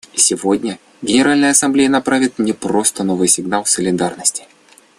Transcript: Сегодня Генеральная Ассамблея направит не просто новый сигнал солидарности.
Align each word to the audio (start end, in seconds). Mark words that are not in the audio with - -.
Сегодня 0.15 0.79
Генеральная 1.03 1.51
Ассамблея 1.51 1.87
направит 1.87 2.39
не 2.39 2.53
просто 2.53 3.03
новый 3.03 3.27
сигнал 3.27 3.67
солидарности. 3.67 4.47